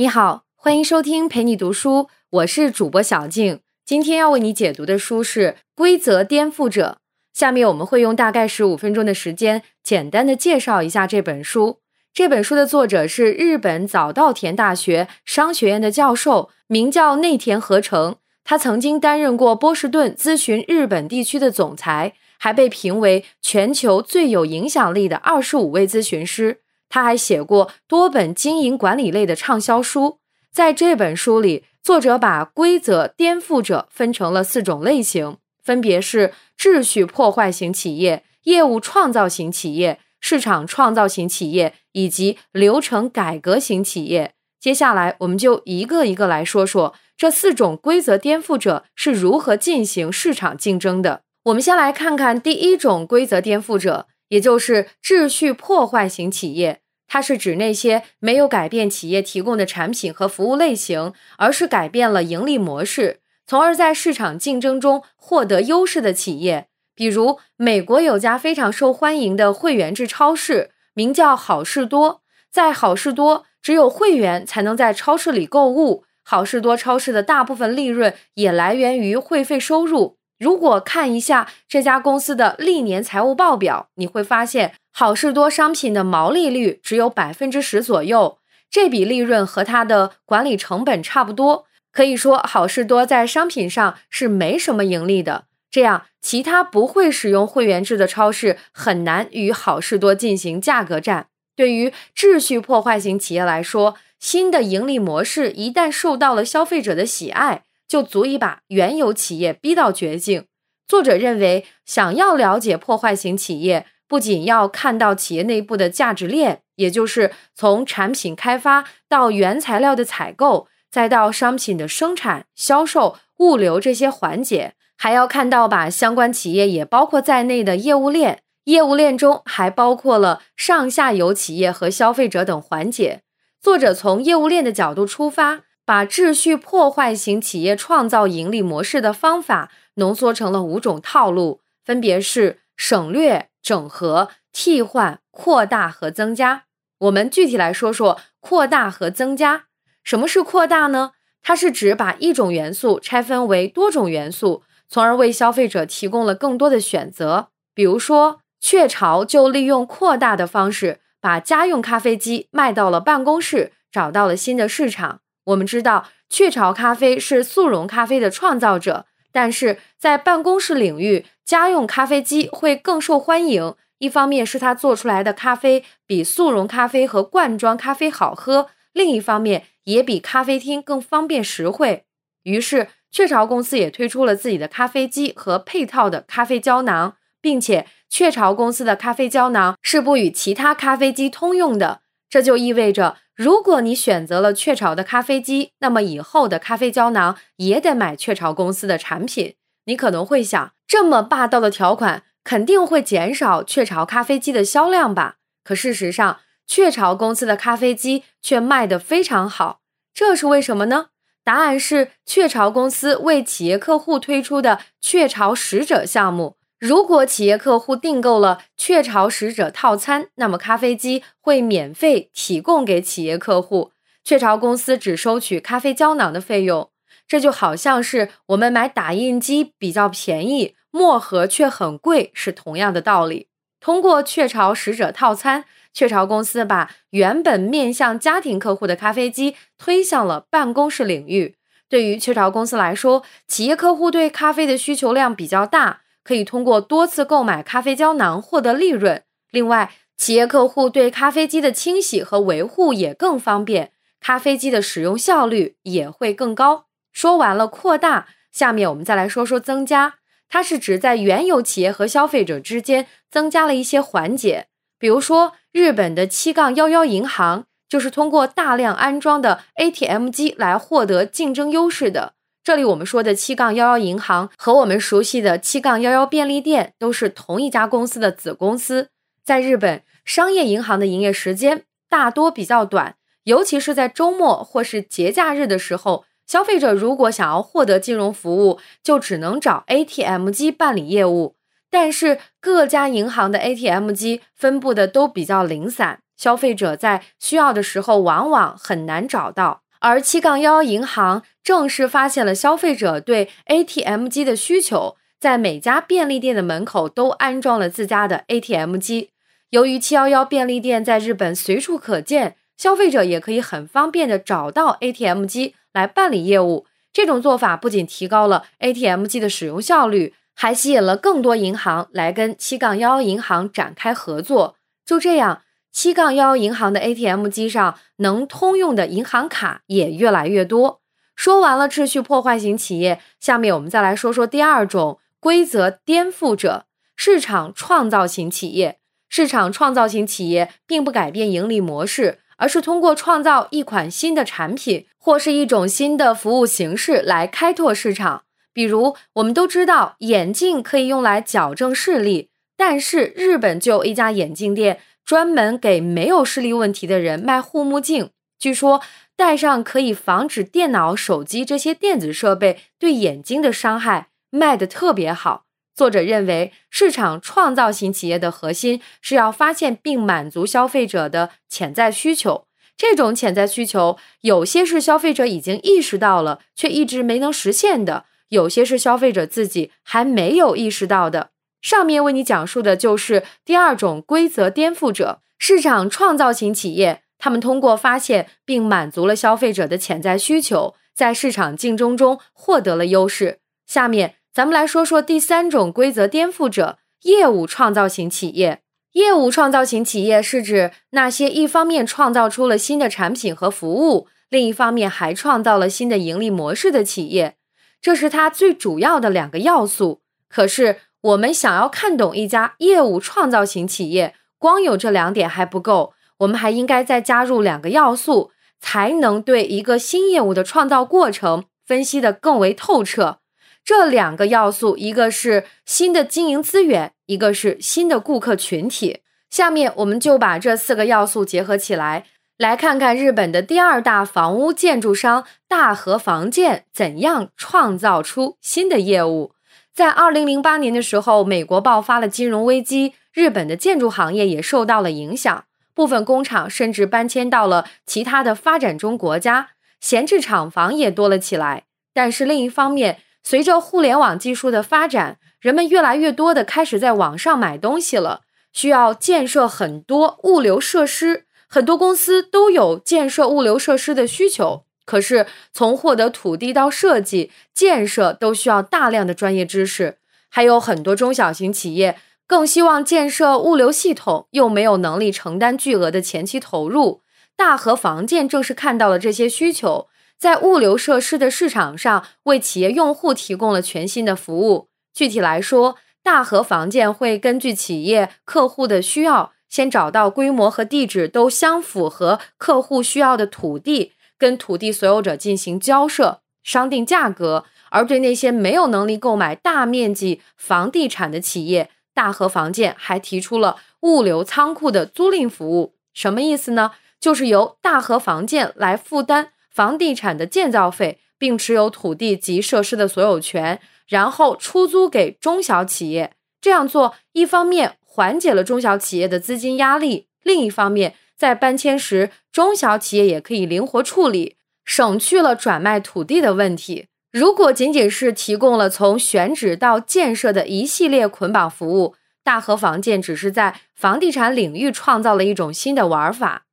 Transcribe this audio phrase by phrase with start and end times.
[0.00, 3.60] 你好，欢迎收听陪你读书，我是主播小静。
[3.84, 7.00] 今天要为你解读的书是《规则颠覆者》。
[7.38, 11.80] 下面我们会用大概十五分钟的时间，简单的介绍一下这本书。
[12.14, 18.16] 这本书的作者是日本早稻田大学商学院的教授，名叫内田和成。
[18.42, 26.62] 他曾经担任过波士顿咨询日本地区的总裁，还被评为全球最有影响力的二十五位咨询师。
[26.90, 30.18] 他还写过多本经营管理类的畅销书。
[30.52, 44.34] 在这本书里，作者把规则颠覆者分成了四种类型，分别是秩序破坏型企业、业务创造型企业、市场创造型企业以及流程改革型企业。
[44.58, 51.22] 接下来，我们就一个一个来说说这四种规则颠覆者是如何进行市场竞争的。
[51.44, 54.08] 我们先来看看第一种规则颠覆者。
[54.30, 66.68] 也就是秩序破坏型企业，它是指那些没有改变企业提供的产品和服务类型，而是改变了盈利模式，从而在市场竞争中获得优势的企业。
[66.94, 72.22] 比如，美国有家非常受欢迎的会员制超市，名叫好事多。
[72.52, 76.04] 在好事多，只有会员才能在超市里购物。
[76.22, 80.19] 好事多超市的大部分利润也来源于会费收入。
[80.40, 88.38] 如果看一下这家公司的历年财务报表，你会发现好事多商品的毛利率只有百分之十左右，
[88.70, 91.66] 这笔利润和它的管理成本差不多。
[91.92, 95.44] 可以说，好事多在商品上是没什么盈利的。
[95.70, 101.26] 这样，其他不会使用会员制的超市很难与好事多进行价格战。
[101.54, 107.64] 对于秩序破坏型企业来说，新的盈利模式一旦受到了消费者的喜爱。
[107.90, 110.46] 就足以把原有企业逼到绝境。
[110.86, 128.42] 作者认为，想要了解破坏型企业，不仅要看到企业内部的价值链，也就是从产品开发到原材料的采购，再到商品的生产、销售、物流这些环节，还要看到把相关企业也包括在内的业务链。
[128.64, 133.22] 业务链中还包括了上下游企业和消费者等环节。
[133.60, 135.62] 作者从业务链的角度出发。
[135.90, 146.66] 把秩序破坏型企业创造盈利模式的方法浓缩成了五种套路，分别是省略、整合、替换、扩大和增加。
[146.98, 149.64] 我们具体来说说扩大和增加。
[150.04, 151.10] 什么是扩大呢？
[151.42, 157.48] 它是指把一种元素拆分为多种元素，从而为消费者提供了更多的选择。
[157.74, 165.22] 比如说，雀巢就利用扩大的方式，把家用咖啡机卖到了办公室，找到了新的市场。
[165.44, 173.74] 我们知道雀巢咖啡是速溶咖啡的创造者，但是在办公室领域，家用咖啡机会更受欢迎。
[173.98, 182.04] 一方面是它做出来的咖啡比速溶咖啡和罐装咖啡好喝，另一方面也比咖啡厅更方便实惠。
[182.44, 192.00] 于是，雀巢公司也推出了自己的咖啡机和配套的咖啡胶囊，并且雀巢公司的咖啡胶囊是不与其他咖啡机通用的。
[192.30, 193.18] 这就意味着。
[193.34, 199.56] 如果你选择了雀巢的咖啡机，那么以后的咖啡胶囊也得买雀巢公司的产品。
[199.86, 205.36] 你可能会想，这么霸道的条款肯定会减少雀巢咖啡机的销量吧？
[205.64, 209.80] 可事实上，雀巢公司的咖啡机却卖得非常好。
[210.14, 211.06] 这是为什么呢？
[211.42, 216.56] 答案是雀巢公司为企业客户推出的雀巢使者项目。
[216.80, 223.92] 如果企业客户订购了雀巢使者套餐，那么咖啡机会免费提供给企业客户，
[224.24, 226.88] 雀巢公司只收取咖啡胶囊的费用。
[227.28, 233.48] 这就好像是我们买打印机比较便宜，墨盒却很贵，是同样的道理。
[233.78, 241.56] 通过雀巢使者套餐，雀巢公司把原本面向家庭客户的咖啡机推向了办公室领域。
[241.90, 246.00] 对于雀巢公司来说，企业客户对咖啡的需求量比较大。
[246.22, 249.22] 可以通过多次购买咖啡胶囊获得利润。
[249.50, 256.86] 另外，企业客户对咖啡机的清洗和维护也更方便，咖啡机的使用效率也会更高。
[257.12, 260.14] 说完了扩大，下面我们再来说说增加。
[260.48, 264.66] 它是指在原有企业和消费者之间增加了一些环节。
[264.98, 272.34] 比如说，日本的七杠幺幺银行就是通过大量安装的 ATM 机来获得竞争优势的。
[272.62, 279.08] 这里我们说的七杠幺幺银行和我们熟悉的七杠幺幺便利店都是同一家公司的子公司。
[279.42, 291.56] 在日本，商业银行的营业时间大多比较短，尤其是在周末或是节假日的时候，消费者如果想要获得金融服务，就只能找 ATM 机办理业务。
[291.90, 299.82] 但是各家银行的 ATM 机分布的都比较零散，消费者在需要的时候往往很难找到。
[300.00, 309.30] 而七杠幺幺银行正是发现了消费者对 ATM 机的需求，在每家便利店的门口都安装了自家的 ATM 机。
[309.68, 316.86] 由于七幺幺便利店在日本随处可见，消费者也可以很方便的找到 ATM 机来办理业务。
[317.12, 324.76] 这种做法不仅提高了 ATM 机的使用效率，还吸引了更多银行来跟七杠幺幺银行展开合作。
[325.04, 325.62] 就这样。
[325.92, 331.00] 七杠幺银行的 ATM 机上能通用的银行卡也越来越多。
[331.34, 336.84] 说完了秩序破坏型企业，下面我们再来说说第二种规则颠覆者——
[337.16, 338.98] 市场创造型企业。
[339.28, 348.42] 市场创造型企业并不改变盈利模式，而是通过创造一款新的产品或是一种新的服务形式来开拓市场。
[348.72, 355.00] 比如，我们都知道眼镜可以用来矫正视力，但是日本就有一家眼镜店。
[355.30, 359.00] 专门给没有视力问题的人卖护目镜，据说
[359.36, 365.66] 戴上可以防止电脑、手机这些电子设备对眼睛的伤害，卖的特别好。
[365.94, 372.64] 作者认为，市场创造型企业的核心是要发现并满足消费者的潜在需求。
[372.96, 381.50] 这种潜在需求，有些是消费者已经意识到了，却一直没能实现的；有些是消费者自己还没有意识到的。
[381.80, 387.22] 上面为你讲述的就是第二种规则颠覆者——市场创造型企业。
[387.38, 393.60] 他们通过发现并满足了消费者的潜在需求，在市场竞争中获得了优势。
[393.86, 398.82] 下面咱们来说说第三种规则颠覆者——业务创造型企业。
[399.12, 407.56] 业务创造型企业是指那些一方面创造出了新的产品和服务，另一方面还创造了新的盈利模式的企业。
[408.00, 410.20] 这是它最主要的两个要素。
[410.48, 418.50] 可是，我们想要看懂一家业务创造型企业，光有这两点还不够，我们还应该再加入两个要素，
[418.80, 423.38] 才能对一个新业务的创造过程分析的更为透彻。
[423.84, 429.20] 这两个要素，一个是新的经营资源，一个是新的顾客群体。
[429.50, 432.26] 下面我们就把这四个要素结合起来，
[432.56, 439.52] 来看看日本的第二大房屋建筑商大和房建怎样创造出新的业务。
[439.94, 445.64] 在二零零八年的时候，美国爆发了金融危机，日本的建筑行业也受到了影响，
[445.94, 449.70] 部分工厂甚至搬迁到了其他的发展中国家，
[450.00, 451.84] 闲置厂房也多了起来。
[452.14, 458.42] 但是另一方面，随着互联网技术的发展，人们越来越多的开始在网上买东西了，
[458.72, 464.84] 需要建设很多物流设施，很多公司都有建设物流设施的需求。
[465.10, 470.18] 可是，从获得土地到设计、建设都需要大量的专业知识，
[470.48, 472.16] 还有很多中小型企业
[472.46, 477.22] 更希望建设物流系统，又没有能力承担巨额的前期投入。
[477.56, 480.06] 大和房建正是看到了这些需求，
[480.38, 484.90] 在物流设施的市场上为企业用户提供了全新的服务。
[485.12, 494.12] 具体来说，大和房建会根据企业客户的需要，先找到规模和地址都相符合客户需要的土地。
[494.40, 505.94] 跟土地所有者进行交涉，商定价格；而对那些没有能力购买大面积房地产的企业，大和房建还提出了物流仓库的租赁服务。
[506.14, 506.92] 什么意思呢？
[507.20, 513.78] 就是由大和房建来负担房地产的建造费，并持有土地及设施的所有权，
[514.08, 516.32] 然后出租给中小企业。
[516.62, 521.14] 这样做，一方面缓解了中小企业的资金压力，另一方面。
[521.40, 527.06] 在搬迁时，中小企业也可以灵活处理，省去了转卖土地的问题。
[527.32, 536.66] 如果仅仅是提供了从选址到建设的一系列捆绑服务，大和房建只是在房地产领域创造了一种新的玩法。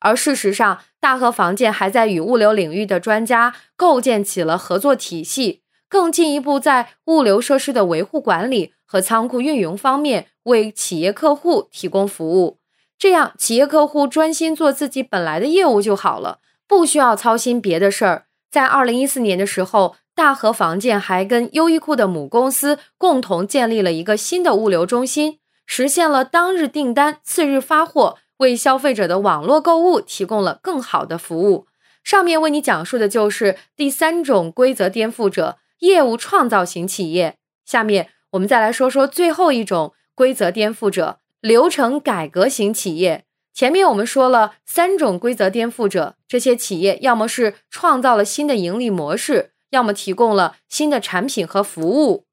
[0.00, 12.61] 而事实上，大和房建还在与物流领域的专家构建起了合作体系，更进一步在物流设施的维护管理和仓库运营方面为企业客户提供服务。
[13.02, 18.26] 这样，企业客户专心做自己本来的业务就好了，不需要操心别的事儿。
[18.48, 31.66] 在二零一四年的时候，大和房建还跟优衣库的母公司共同建立了一个新的物流中心，实现了当日订单、次日发货，为消费者的网络购物提供了更好的服务。
[32.04, 37.38] 上面为你讲述的就是第三种规则颠覆者——业务创造型企业。
[37.64, 41.18] 下面我们再来说说最后一种规则颠覆者。
[41.42, 52.26] 流程改革型企业，前面我们说了三种规则颠覆者，这些企业要么是创造了新的盈利模式，要么提供了新的产品和服务。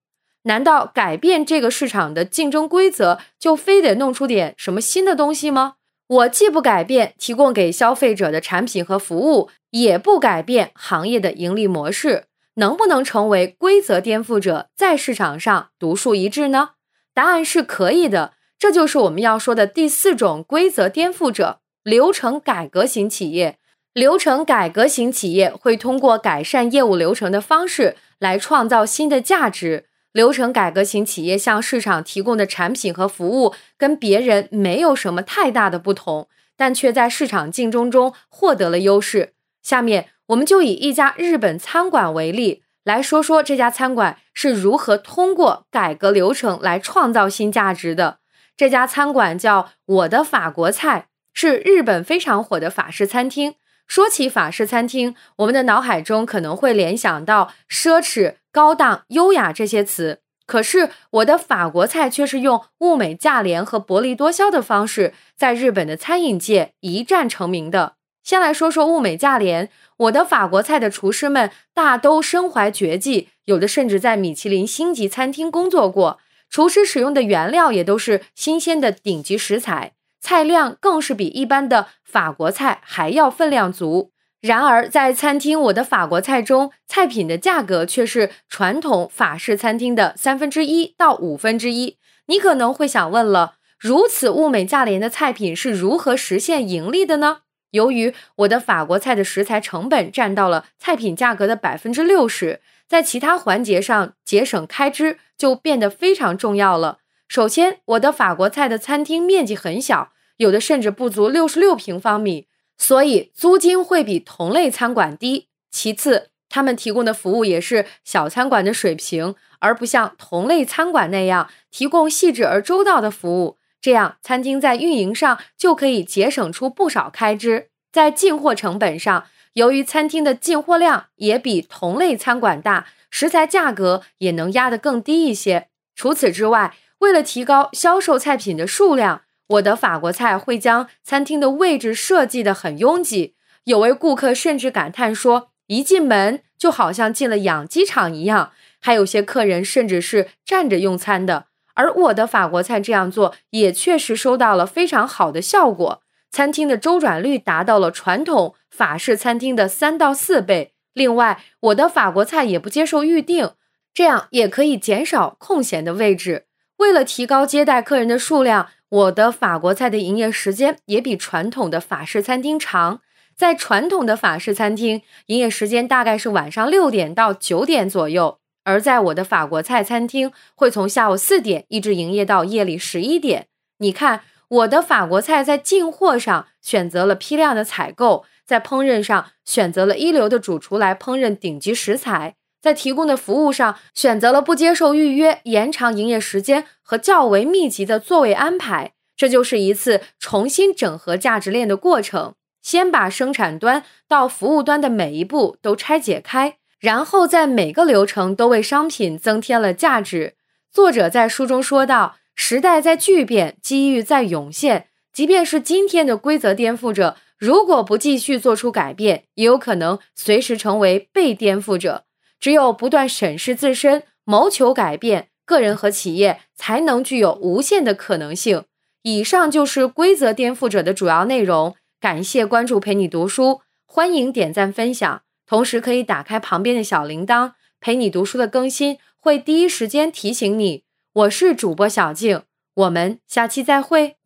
[0.44, 5.78] 难道改变这个市场的竞争规则，就非得弄出点什么新的东西吗？
[6.06, 12.25] 我既不改变提供给消费者的产品和服务，也不改变行业的盈利模式，
[12.58, 16.74] 能不能成为规则颠覆者，在市场上独树一帜呢？
[17.16, 18.34] 答案是可以的。
[18.60, 23.58] 这就是我们要说的第四种规则颠覆者——流程改革型企业。
[23.94, 29.86] 流程改革型企业会通过改善业务流程的方式来创造新的价值。
[30.12, 39.34] 流程改革型企业向市场提供的产品和服务跟别人没有什么太大的不同，但却在市场竞争中获得了优势。
[39.63, 48.19] 下面我们就以一家日本餐馆为例，来说说这家餐馆是如何通过改革流程来创造新价值的。
[48.60, 49.70] 这家餐馆叫
[50.04, 53.56] “我的法国菜”，是日本非常火的法式餐厅。
[53.88, 60.20] 说起法式餐厅，我们的脑海中可能会联想到奢侈、高档、优雅这些词。
[60.46, 67.94] 可是，我的法国菜却是用物美价廉和薄利多销的方式，在日本的餐饮界一战成名的。
[68.25, 76.20] 先来说说物美价廉，我的法国菜的厨师们大都身怀绝技，有的甚至在米其林星级餐厅工作过。
[76.50, 79.94] 厨师使用的原料也都是新鲜的顶级食材。
[80.22, 84.12] 菜量更是比一般的法国菜还要分量足。
[84.41, 91.98] 然而，在餐厅我的法国菜中，菜品的价格却是传统法式餐厅的三分之一到五分之一。
[92.27, 97.39] 你可能会想问了：如此物美价廉的菜品是如何实现盈利的呢？
[97.72, 107.00] 由于我的法国菜的食材成本占到了菜品价格的百分之六十，在其他环节上节省开支就变得非常重要了。
[107.28, 115.48] 首先，我的法国菜的餐厅面积很小，有的甚至不足六十六平方米，所以租金会比同类餐馆低。
[115.70, 123.59] 其次，他们提供的服务也是小餐馆的水平，而不像同类餐馆那样提供细致而周到的服务。
[123.82, 127.70] 这样，餐厅在运营上就可以节省出不少开支。
[127.92, 135.70] 在进货成本上，由于餐厅的进货量也比同类餐馆大，食材价格也能压得更低一些。
[135.96, 143.36] 除此之外，为了提高销售菜品的数量，我的法国菜会将餐厅的位置设计得很拥挤。
[143.64, 151.48] 有位顾客甚至感叹说：“一进门就好像进了养鸡场一样。”还有些客人甚至是站着用餐的。
[151.80, 160.74] 而我的法国菜这样做也确实收到了非常好的效果，餐厅的周转率达到了传统法式餐厅的三到四倍。
[160.94, 163.52] 另外，我的法国菜也不接受预订，
[163.94, 166.48] 这样也可以减少空闲的位置。
[166.80, 173.00] 为了提高接待客人的数量，我的法国菜的营业时间也比传统的法式餐厅长。
[173.38, 183.48] 在传统的法式餐厅，营业时间大概是晚上六点到九点左右；而在我的法国菜餐厅，会从下午四点一直营业到夜里十一点。
[183.80, 192.36] 你看，我的法国菜在进货上选择了批量的采购，在烹饪上选择了一流的主厨来烹饪顶级食材。
[192.62, 198.92] 在提供的服务上，选择了不接受预约、延长营业时间和较为密集的座位安排。
[199.16, 202.34] 这就是一次重新整合价值链的过程。
[202.62, 210.36] 先把生产端到服务端的每一步都拆解开，然后在每个流程都为商品增添了价值。
[210.72, 214.88] 作者在书中说道：“时代在巨变，机遇在涌现。
[215.12, 222.06] 即便是今天的规则颠覆者，如果不继续做出改变，也有可能随时成为被颠覆者。”
[222.40, 228.64] 只有不断审视自身，谋求改变，个人和企业才能具有无限的可能性。
[229.02, 231.76] 以上就是规则颠覆者的主要内容。
[232.00, 240.84] 感谢关注，陪你读书，欢迎点赞分享，同时可以打开旁边的小铃铛，陪你读书的更新会第一时间提醒你。
[241.12, 242.44] 我是主播小静，
[242.75, 244.18] 我们下期再会。